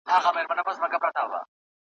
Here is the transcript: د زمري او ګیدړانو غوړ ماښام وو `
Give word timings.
د 0.07 0.09
زمري 0.23 0.39
او 0.39 0.45
ګیدړانو 0.45 0.65
غوړ 0.65 0.75
ماښام 0.81 1.27
وو 1.31 1.39
` 1.43 1.43